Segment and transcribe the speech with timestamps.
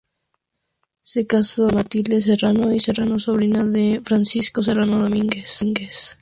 [1.03, 5.59] Se casó con Matilde Serrano y Serrano, sobrina de Francisco Serrano Domínguez.